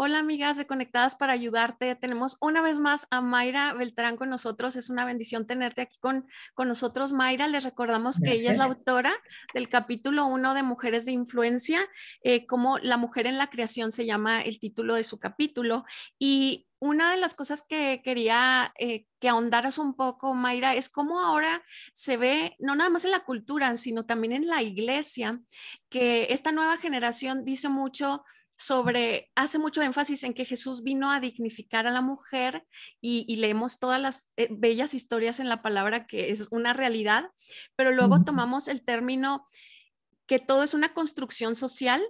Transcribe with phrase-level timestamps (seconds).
[0.00, 1.96] Hola amigas de Conectadas para Ayudarte.
[1.96, 4.76] Tenemos una vez más a Mayra Beltrán con nosotros.
[4.76, 6.24] Es una bendición tenerte aquí con,
[6.54, 7.12] con nosotros.
[7.12, 9.12] Mayra, les recordamos que ella es la autora
[9.54, 11.80] del capítulo 1 de Mujeres de Influencia,
[12.22, 15.84] eh, como La mujer en la creación se llama el título de su capítulo.
[16.16, 21.18] Y una de las cosas que quería eh, que ahondaras un poco, Mayra, es cómo
[21.18, 25.40] ahora se ve, no nada más en la cultura, sino también en la iglesia,
[25.88, 28.22] que esta nueva generación dice mucho
[28.58, 32.66] sobre, hace mucho énfasis en que Jesús vino a dignificar a la mujer
[33.00, 37.30] y, leemos todas las eh, bellas historias en la palabra que es una realidad,
[37.76, 39.46] pero luego tomamos el término
[40.26, 42.02] que todo es una construcción social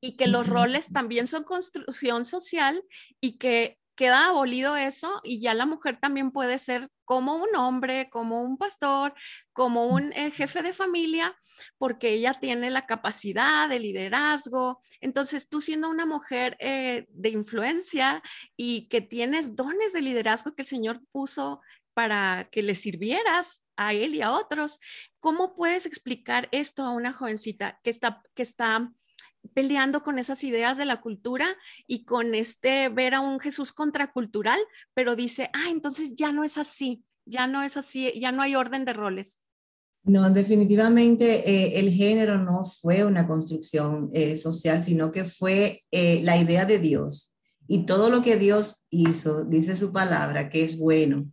[0.00, 2.84] y que los roles también son construcción social
[3.18, 8.08] y que queda abolido eso y ya la mujer también puede ser como un hombre,
[8.10, 9.14] como un pastor,
[9.52, 11.36] como un eh, jefe de familia,
[11.78, 14.80] porque ella tiene la capacidad de liderazgo.
[15.00, 18.22] Entonces, tú siendo una mujer eh, de influencia
[18.56, 21.60] y que tienes dones de liderazgo que el Señor puso
[21.94, 24.78] para que le sirvieras a él y a otros,
[25.18, 28.92] ¿cómo puedes explicar esto a una jovencita que está, que está
[29.54, 31.46] peleando con esas ideas de la cultura
[31.86, 34.60] y con este ver a un Jesús contracultural,
[34.94, 38.54] pero dice, ah, entonces ya no es así, ya no es así, ya no hay
[38.54, 39.40] orden de roles.
[40.06, 46.20] No, definitivamente eh, el género no fue una construcción eh, social, sino que fue eh,
[46.22, 47.34] la idea de Dios.
[47.66, 51.28] Y todo lo que Dios hizo, dice su palabra, que es bueno.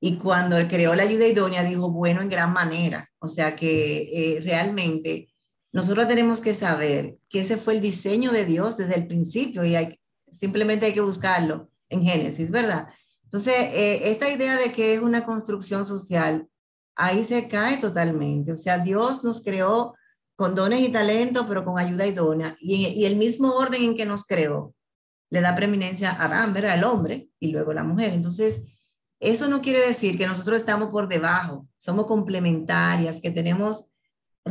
[0.00, 3.08] Y cuando él creó la ayuda idónea, dijo bueno en gran manera.
[3.20, 5.28] O sea que realmente
[5.72, 9.76] nosotros tenemos que saber que ese fue el diseño de Dios desde el principio y
[9.76, 12.88] hay, simplemente hay que buscarlo en Génesis, ¿verdad?
[13.24, 16.48] Entonces, eh, esta idea de que es una construcción social,
[16.96, 18.52] ahí se cae totalmente.
[18.52, 19.94] O sea, Dios nos creó
[20.34, 22.56] con dones y talentos, pero con ayuda idónea.
[22.60, 24.74] Y, y el mismo orden en que nos creó
[25.30, 26.76] le da preeminencia a Adán, ¿verdad?
[26.76, 28.14] El hombre y luego la mujer.
[28.14, 28.62] Entonces,
[29.20, 33.87] eso no quiere decir que nosotros estamos por debajo, somos complementarias, que tenemos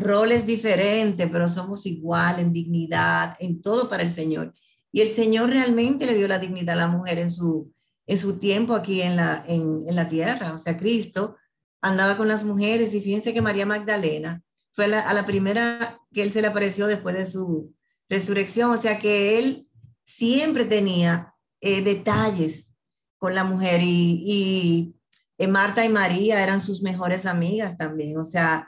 [0.01, 4.53] roles diferentes, pero somos igual en dignidad, en todo para el Señor.
[4.91, 7.73] Y el Señor realmente le dio la dignidad a la mujer en su,
[8.05, 10.53] en su tiempo aquí en la, en, la tierra.
[10.53, 11.35] O sea, Cristo
[11.81, 14.41] andaba con las mujeres y fíjense que María Magdalena
[14.71, 17.73] fue a la, primera que él se le apareció después de su
[18.09, 18.71] resurrección.
[18.71, 19.67] O sea, que él
[20.03, 22.75] siempre tenía eh, detalles
[23.17, 24.95] con la mujer y, y
[25.37, 28.17] eh, Marta y María eran sus mejores amigas también.
[28.17, 28.67] O sea,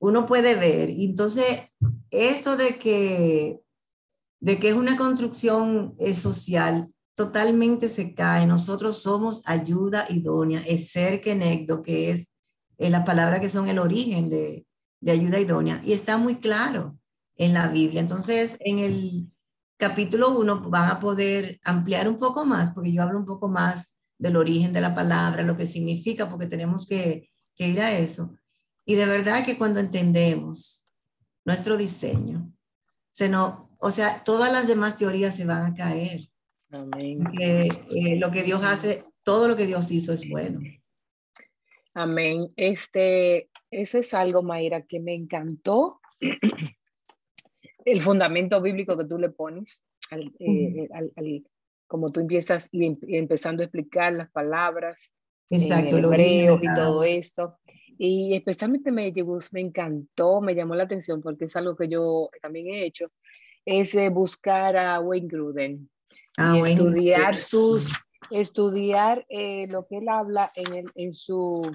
[0.00, 0.90] uno puede ver.
[0.90, 1.72] Entonces,
[2.10, 3.60] esto de que,
[4.40, 8.46] de que es una construcción eh, social, totalmente se cae.
[8.46, 12.32] Nosotros somos ayuda idónea, es ser kenegdo, que es
[12.78, 14.66] eh, la palabra que son el origen de,
[15.00, 15.82] de ayuda idónea.
[15.84, 16.98] Y está muy claro
[17.36, 18.00] en la Biblia.
[18.00, 19.30] Entonces, en el
[19.76, 23.94] capítulo 1 van a poder ampliar un poco más, porque yo hablo un poco más
[24.18, 28.34] del origen de la palabra, lo que significa, porque tenemos que, que ir a eso.
[28.84, 30.90] Y de verdad que cuando entendemos
[31.44, 32.52] nuestro diseño,
[33.10, 36.20] se no, o sea, todas las demás teorías se van a caer.
[36.70, 37.24] Amén.
[37.36, 40.60] Que eh, lo que Dios hace, todo lo que Dios hizo es bueno.
[41.94, 42.48] Amén.
[42.56, 46.00] Este, ese es algo, Mayra, que me encantó.
[47.84, 51.42] El fundamento bíblico que tú le pones, al, eh,
[51.86, 55.12] como tú empiezas y, em, empezando a explicar las palabras,
[55.48, 57.58] Exacto, en hebreo y todo esto.
[58.02, 59.12] Y especialmente me,
[59.52, 63.12] me encantó, me llamó la atención porque es algo que yo también he hecho,
[63.66, 65.90] es eh, buscar a Wayne Gruden
[66.38, 67.92] ah, y estudiar sus,
[68.30, 71.70] estudiar eh, lo que él habla en, el, en su,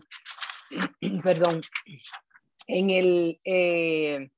[1.24, 1.62] perdón,
[2.66, 4.32] en el, eh,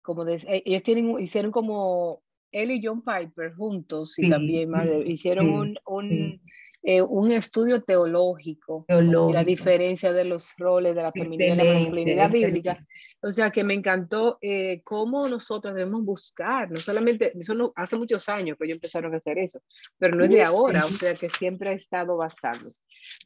[0.00, 4.72] como ellos tienen, hicieron como él y John Piper juntos y también
[5.04, 6.40] hicieron un, un
[6.82, 9.02] eh, un estudio teológico, de
[9.34, 12.78] la diferencia de los roles de la feminidad y la masculinidad bíblica.
[13.20, 17.96] O sea que me encantó eh, cómo nosotros debemos buscar, no solamente, eso no, hace
[17.96, 19.60] muchos años que ellos empezaron a hacer eso,
[19.98, 22.70] pero no es de ahora, o sea que siempre ha estado basado.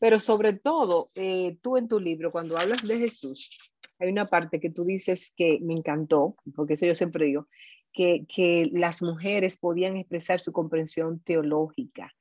[0.00, 3.70] Pero sobre todo, eh, tú en tu libro, cuando hablas de Jesús,
[4.00, 7.46] hay una parte que tú dices que me encantó, porque eso yo siempre digo,
[7.92, 12.12] que, que las mujeres podían expresar su comprensión teológica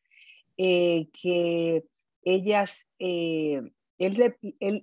[0.58, 1.84] eh, que
[2.24, 3.62] ellas, eh,
[3.98, 4.36] él,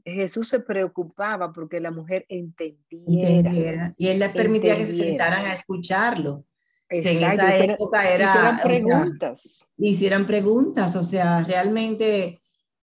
[0.04, 3.94] Jesús se preocupaba porque la mujer entendiera.
[3.96, 6.44] Y él les permitía que se sentaran a escucharlo.
[6.88, 8.32] en esa época era...
[8.32, 9.68] Hicieran preguntas.
[9.78, 12.40] hicieran preguntas, o sea, realmente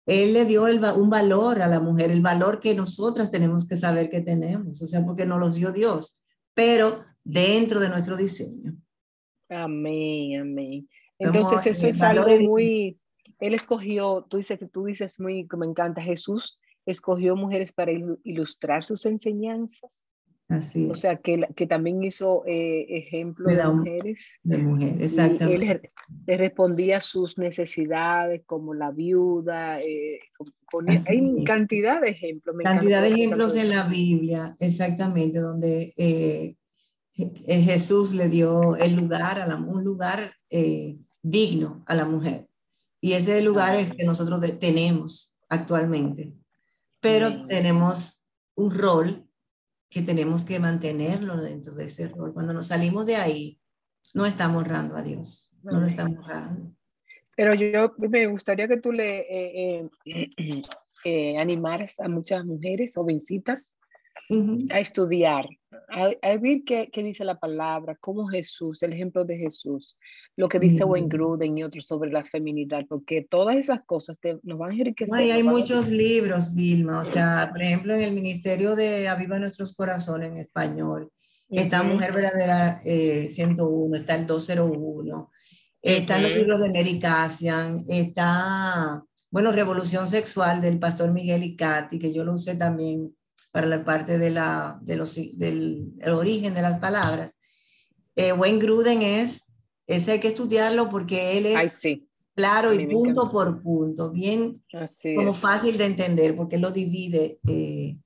[0.08, 4.08] él le dio un valor a la mujer, el valor que nosotras tenemos que saber
[4.08, 6.22] que tenemos, o sea, porque nos los dio Dios,
[6.54, 8.74] pero dentro de nuestro diseño.
[9.50, 10.88] Amén, amén.
[11.18, 12.98] Entonces eso es algo muy,
[13.40, 17.92] él escogió, tú dices que tú dices muy, que me encanta, Jesús escogió mujeres para
[18.24, 20.00] ilustrar sus enseñanzas.
[20.48, 24.32] Así O sea, que, que también hizo eh, ejemplo de, mujeres.
[24.42, 25.72] De mujeres, exactamente.
[25.72, 25.82] Él
[26.26, 29.78] le respondía a sus necesidades, como la viuda.
[29.80, 30.20] Eh,
[31.06, 32.56] hay cantidad de ejemplos.
[32.62, 36.56] cantidad de ejemplos en la Biblia, exactamente, donde eh,
[37.12, 40.32] Jesús le dio el lugar, a la, un lugar
[41.22, 42.48] digno a la mujer.
[43.00, 46.34] Y ese lugar es que nosotros tenemos actualmente.
[47.00, 48.24] Pero tenemos
[48.56, 49.28] un rol
[49.88, 52.34] que tenemos que mantenerlo dentro de ese rol.
[52.34, 53.60] Cuando nos salimos de ahí,
[54.14, 56.72] no estamos honrando a Dios, no lo estamos honrando.
[57.36, 60.62] Pero yo me gustaría que tú le eh, eh,
[61.04, 63.74] eh, animaras a muchas mujeres jovencitas
[64.70, 65.48] a estudiar,
[65.88, 69.96] a, ver qué, qué, dice la palabra, cómo Jesús, el ejemplo de Jesús,
[70.36, 74.38] lo que dice Wayne Gruden y otros sobre la feminidad, porque todas esas cosas te,
[74.42, 75.18] nos van a enriquecer.
[75.18, 80.30] hay muchos libros, Vilma, o sea, por ejemplo, en el Ministerio de Aviva Nuestros Corazones
[80.30, 81.10] en español,
[81.48, 85.30] está Mujer Verdadera 101, eh, está el 201,
[85.82, 92.12] están los libros de Mary Cassian, está, bueno, Revolución Sexual del pastor Miguel Icati, que
[92.12, 93.12] yo lo usé también
[93.58, 97.36] para la parte de la, de los, del origen de las palabras.
[98.14, 99.50] Eh, Wayne Gruden es,
[99.88, 101.82] ese hay que estudiarlo porque él es
[102.36, 104.62] claro y punto por punto, bien
[105.16, 107.40] como fácil de entender porque él lo divide.
[107.48, 107.98] Eh,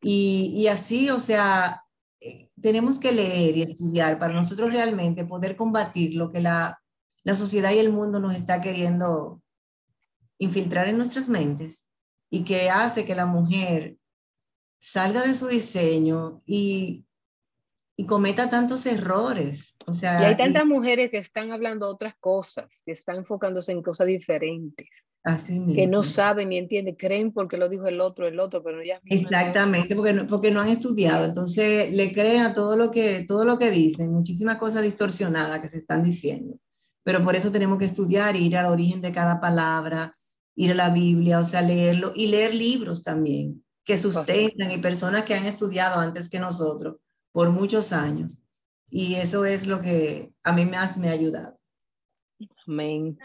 [0.00, 1.84] y, y, así, o sea,
[2.18, 6.80] eh, tenemos que leer y estudiar para nosotros realmente poder combatir lo que la,
[7.24, 9.42] la sociedad y el mundo nos está queriendo
[10.38, 11.84] infiltrar en nuestras mentes
[12.30, 13.98] y que hace que la mujer
[14.78, 17.04] salga de su diseño y,
[17.96, 19.76] y cometa tantos errores.
[19.86, 23.82] O sea, y hay tantas mujeres que están hablando otras cosas, que están enfocándose en
[23.82, 24.88] cosas diferentes.
[25.24, 25.74] Así mismo.
[25.74, 29.00] Que no saben ni entienden, creen porque lo dijo el otro, el otro, pero ya.
[29.04, 33.44] Exactamente, porque no, porque no han estudiado, entonces le creen a todo lo que, todo
[33.44, 36.58] lo que dicen, muchísimas cosas distorsionadas que se están diciendo.
[37.02, 40.16] Pero por eso tenemos que estudiar, ir al origen de cada palabra,
[40.54, 45.24] ir a la Biblia, o sea, leerlo y leer libros también que sustentan y personas
[45.24, 46.96] que han estudiado antes que nosotros
[47.32, 48.42] por muchos años.
[48.90, 51.58] Y eso es lo que a mí más me ha ayudado.
[52.66, 53.18] Amén.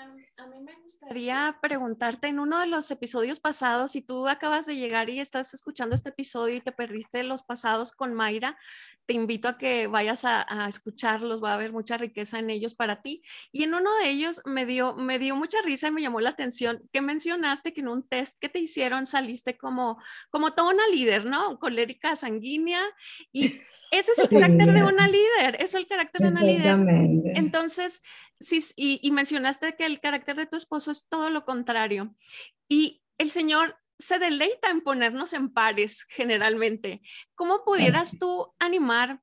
[0.74, 5.20] Me gustaría preguntarte en uno de los episodios pasados, si tú acabas de llegar y
[5.20, 8.58] estás escuchando este episodio y te perdiste los pasados con Mayra,
[9.06, 13.02] te invito a que vayas a, escucharlos, va a haber mucha riqueza en ellos para
[13.02, 13.22] ti.
[13.52, 16.32] Y en uno de ellos me dio, me dio mucha risa y me llamó la
[16.32, 20.88] atención que mencionaste que en un test que te hicieron saliste como, como toda una
[20.88, 21.60] líder, ¿no?
[21.60, 22.82] Colérica sanguínea
[23.32, 23.54] y
[23.94, 26.78] ese es el carácter de una líder, eso es el carácter de una líder.
[27.36, 28.02] Entonces,
[28.44, 32.16] sí, y, mencionaste que el carácter de tu esposo es todo lo contrario.
[32.68, 37.02] Y el Señor se deleita en ponernos en pares generalmente.
[37.36, 39.22] ¿Cómo pudieras tú animar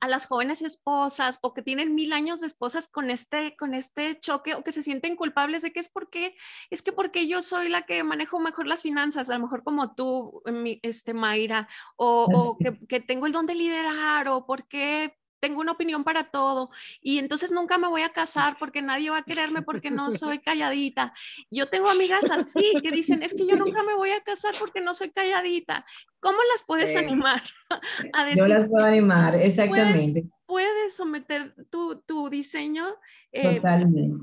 [0.00, 4.18] a las jóvenes esposas o que tienen mil años de esposas con este, con este
[4.18, 6.34] choque o que se sienten culpables de que es porque,
[6.70, 9.94] es que porque yo soy la que manejo mejor las finanzas, a lo mejor como
[9.94, 10.42] tú,
[10.82, 15.72] este, Mayra, o, o que, que, tengo el don de liderar o porque tengo una
[15.72, 16.70] opinión para todo
[17.00, 20.38] y entonces nunca me voy a casar porque nadie va a quererme porque no soy
[20.38, 21.12] calladita.
[21.50, 24.80] Yo tengo amigas así que dicen, es que yo nunca me voy a casar porque
[24.80, 25.84] no soy calladita.
[26.20, 27.42] ¿Cómo las puedes animar
[28.12, 28.38] a decir?
[28.38, 30.26] Yo las puedo animar, exactamente.
[30.44, 32.84] Puedes, someter tu, tu diseño
[33.30, 33.60] eh,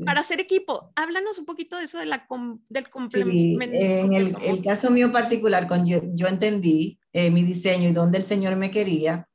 [0.06, 0.92] para hacer equipo.
[0.96, 2.28] Háblanos un poquito de eso de la,
[2.68, 3.64] del complemento.
[3.74, 8.18] en el, el, caso mío particular, cuando yo, yo entendí eh, mi diseño y dónde
[8.18, 9.30] el Señor me quería,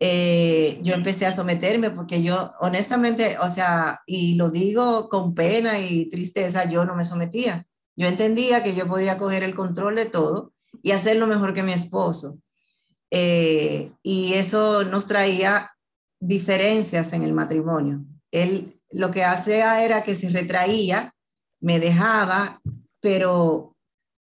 [0.00, 5.78] eh, yo empecé a someterme porque yo honestamente, o sea, y lo digo con pena
[5.80, 7.66] y tristeza, yo no me sometía.
[7.96, 10.52] Yo entendía que yo podía coger el control de todo
[10.82, 12.38] y hacerlo mejor que mi esposo.
[13.10, 15.72] Eh, y eso nos traía
[16.20, 18.04] diferencias en el matrimonio.
[18.30, 21.12] Él lo que hacía era que se retraía,
[21.60, 22.60] me dejaba,
[23.00, 23.76] pero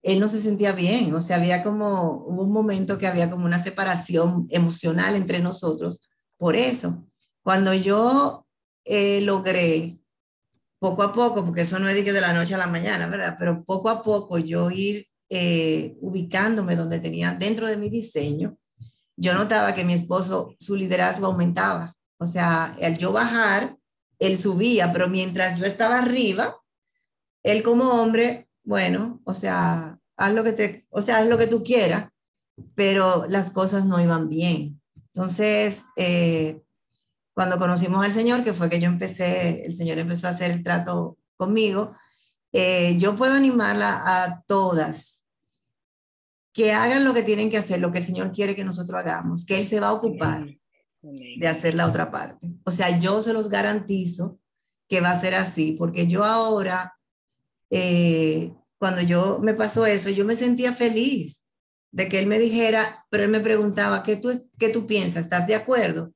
[0.05, 3.63] él no se sentía bien, o sea, había como, un momento que había como una
[3.63, 7.07] separación emocional entre nosotros por eso.
[7.43, 8.47] Cuando yo
[8.85, 9.99] eh, logré,
[10.79, 13.37] poco a poco, porque eso no es de, de la noche a la mañana, ¿verdad?
[13.39, 18.59] Pero poco a poco yo ir eh, ubicándome donde tenía, dentro de mi diseño,
[19.17, 21.97] yo notaba que mi esposo, su liderazgo aumentaba.
[22.19, 23.79] O sea, al yo bajar,
[24.19, 26.59] él subía, pero mientras yo estaba arriba,
[27.43, 31.47] él como hombre bueno, o sea, haz lo que te, o sea, haz lo que
[31.47, 32.11] tú quieras,
[32.75, 34.81] pero las cosas no iban bien.
[35.13, 36.61] Entonces, eh,
[37.35, 40.63] cuando conocimos al Señor, que fue que yo empecé, el Señor empezó a hacer el
[40.63, 41.97] trato conmigo,
[42.53, 45.25] eh, yo puedo animarla a todas
[46.53, 49.45] que hagan lo que tienen que hacer, lo que el Señor quiere que nosotros hagamos,
[49.45, 50.47] que Él se va a ocupar
[51.03, 52.49] de hacer la otra parte.
[52.65, 54.39] O sea, yo se los garantizo
[54.89, 56.97] que va a ser así, porque yo ahora,
[57.71, 61.45] eh, cuando yo me pasó eso, yo me sentía feliz
[61.93, 65.25] de que Él me dijera, pero Él me preguntaba, ¿qué tú, qué tú piensas?
[65.25, 66.13] ¿Estás de acuerdo?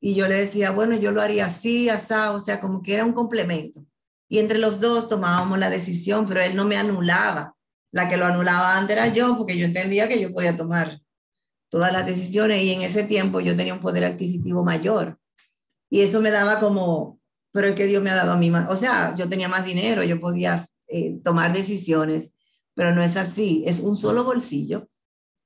[0.00, 3.04] Y yo le decía, bueno, yo lo haría así, asá, o sea, como que era
[3.04, 3.84] un complemento.
[4.28, 7.56] Y entre los dos tomábamos la decisión, pero él no me anulaba.
[7.90, 11.00] La que lo anulaba antes era yo, porque yo entendía que yo podía tomar
[11.70, 15.18] todas las decisiones y en ese tiempo yo tenía un poder adquisitivo mayor.
[15.90, 17.18] Y eso me daba como,
[17.50, 18.68] pero es que Dios me ha dado a mí más.
[18.70, 22.32] O sea, yo tenía más dinero, yo podía eh, tomar decisiones,
[22.74, 23.62] pero no es así.
[23.66, 24.88] Es un solo bolsillo.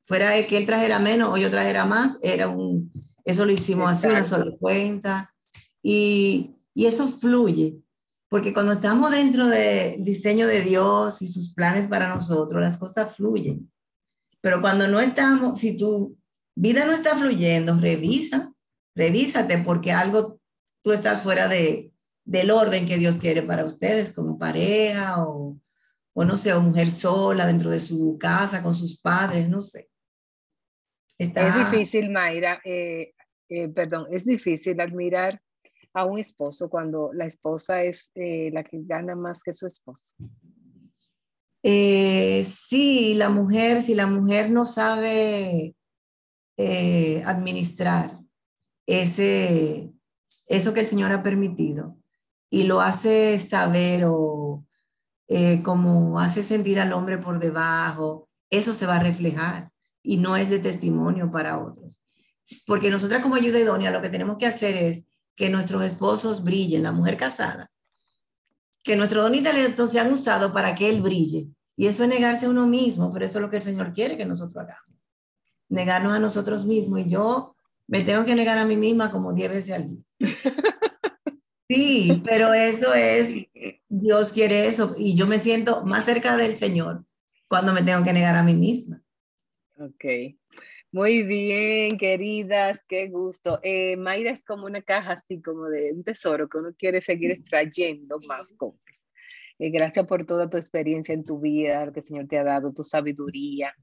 [0.04, 2.92] Fuera de que él trajera menos o yo trajera más, era un,
[3.24, 5.34] eso lo hicimos así, una sola cuenta.
[5.82, 7.78] Y, y eso fluye.
[8.28, 13.14] Porque cuando estamos dentro del diseño de Dios y sus planes para nosotros, las cosas
[13.14, 13.70] fluyen.
[14.40, 16.16] Pero cuando no estamos, si tu
[16.54, 18.52] vida no está fluyendo, revisa,
[18.94, 20.40] revísate porque algo,
[20.82, 21.91] tú estás fuera de,
[22.24, 25.58] del orden que Dios quiere para ustedes como pareja o,
[26.14, 29.88] o no sé, o mujer sola dentro de su casa con sus padres, no sé.
[31.18, 33.14] Es difícil, Mayra, eh,
[33.48, 35.40] eh, perdón, es difícil admirar
[35.94, 40.16] a un esposo cuando la esposa es eh, la que gana más que su esposo?
[41.62, 45.76] Sí, la mujer, si la mujer no sabe
[47.24, 48.18] administrar
[48.86, 49.92] ese,
[50.46, 52.01] eso que el Señor ha permitido
[52.52, 54.66] y lo hace saber o
[55.64, 59.70] como hace sentir al hombre por debajo, eso se va a reflejar
[60.02, 61.98] y no es de testimonio para otros.
[62.66, 66.82] Porque nosotras como ayuda idónea lo que tenemos que hacer es que nuestros esposos brillen,
[66.82, 67.70] la mujer casada,
[68.82, 71.48] que nuestro don y talento sean usados para que él brille.
[71.74, 74.18] Y eso es negarse a uno mismo, pero eso es lo que el Señor quiere
[74.18, 75.00] que nosotros hagamos.
[75.70, 77.00] Negarnos a nosotros mismos.
[77.00, 77.56] Y yo
[77.86, 80.02] me tengo que negar a mí misma como 10 veces al día.
[81.74, 83.46] Sí, pero eso es,
[83.88, 84.94] Dios quiere eso.
[84.98, 87.04] Y yo me siento más cerca del Señor
[87.48, 89.02] cuando me tengo que negar a mí misma.
[89.78, 90.04] Ok.
[90.90, 93.58] Muy bien, queridas, qué gusto.
[93.62, 97.30] Eh, Mayra es como una caja así como de un tesoro que uno quiere seguir
[97.30, 99.02] extrayendo más cosas.
[99.58, 102.44] Eh, gracias por toda tu experiencia en tu vida, lo que el Señor te ha
[102.44, 103.74] dado, tu sabiduría.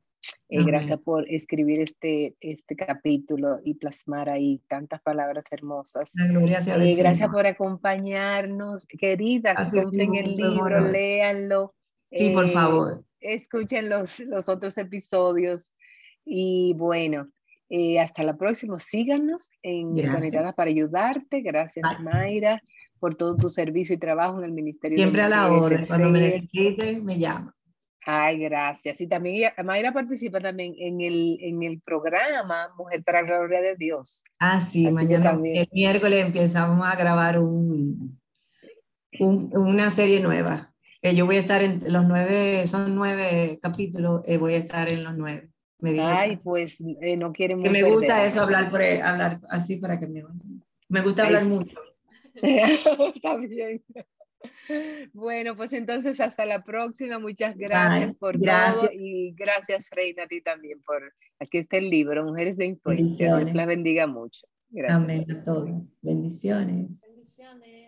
[0.50, 6.14] Eh, gracias por escribir este, este capítulo y plasmar ahí tantas palabras hermosas.
[6.16, 9.70] Gracias, gracias por acompañarnos, queridas.
[9.72, 11.76] Compren el libro, léanlo.
[12.12, 13.06] Sí, por favor.
[13.20, 15.74] Escuchen los, los otros episodios
[16.26, 17.30] y bueno,
[17.70, 18.80] eh, hasta la próxima.
[18.80, 21.42] Síganos en Conectadas para Ayudarte.
[21.42, 22.62] Gracias, Mayra,
[23.00, 24.98] por todo tu servicio y trabajo en el Ministerio.
[24.98, 25.80] Siempre a la hora.
[25.88, 27.56] Cuando me necesiten, me llama.
[28.12, 29.00] Ay, gracias.
[29.02, 33.76] Y también Mayra participa también en el, en el programa Mujer para la Gloria de
[33.76, 34.24] Dios.
[34.40, 38.20] Ah, sí, mañana, el miércoles empezamos a grabar un,
[39.20, 40.74] un, una serie nueva.
[41.04, 44.90] que yo voy a estar en los nueve, son nueve capítulos, eh, voy a estar
[44.90, 45.52] en los nueve.
[46.02, 50.24] Ay, pues eh, no quieren Me gusta eso, hablar, por, hablar así para que me...
[50.88, 51.80] Me gusta hablar mucho.
[52.34, 53.84] Está bien.
[55.14, 57.20] Bueno, pues entonces hasta la próxima.
[57.20, 62.24] Muchas gracias por todo y gracias Reina a ti también por aquí está el libro
[62.24, 63.38] Mujeres de Influencia.
[63.38, 64.48] Dios la bendiga mucho.
[64.70, 65.02] Gracias.
[65.02, 66.00] Amén a todos.
[66.02, 67.02] Bendiciones.
[67.02, 67.80] Bendiciones.